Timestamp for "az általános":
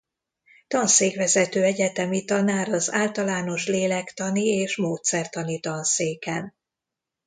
2.69-3.67